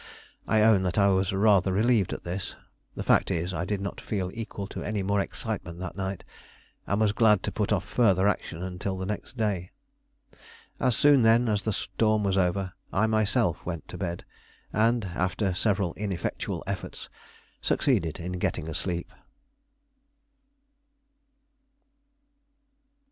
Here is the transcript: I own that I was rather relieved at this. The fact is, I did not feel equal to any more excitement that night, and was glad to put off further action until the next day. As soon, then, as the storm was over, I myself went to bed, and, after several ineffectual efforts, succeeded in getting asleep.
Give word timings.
I 0.47 0.63
own 0.63 0.81
that 0.81 0.97
I 0.97 1.09
was 1.09 1.31
rather 1.31 1.71
relieved 1.71 2.11
at 2.11 2.23
this. 2.23 2.55
The 2.95 3.03
fact 3.03 3.29
is, 3.29 3.53
I 3.53 3.65
did 3.65 3.79
not 3.79 4.01
feel 4.01 4.31
equal 4.33 4.65
to 4.69 4.81
any 4.81 5.03
more 5.03 5.19
excitement 5.19 5.77
that 5.77 5.95
night, 5.95 6.23
and 6.87 6.99
was 6.99 7.11
glad 7.13 7.43
to 7.43 7.51
put 7.51 7.71
off 7.71 7.83
further 7.85 8.27
action 8.27 8.63
until 8.63 8.97
the 8.97 9.05
next 9.05 9.37
day. 9.37 9.69
As 10.79 10.95
soon, 10.95 11.21
then, 11.21 11.47
as 11.47 11.65
the 11.65 11.71
storm 11.71 12.23
was 12.23 12.35
over, 12.35 12.73
I 12.91 13.05
myself 13.05 13.63
went 13.63 13.87
to 13.89 13.97
bed, 13.99 14.25
and, 14.73 15.05
after 15.05 15.53
several 15.53 15.93
ineffectual 15.93 16.63
efforts, 16.65 17.07
succeeded 17.61 18.19
in 18.19 18.31
getting 18.39 18.67
asleep. 18.67 19.11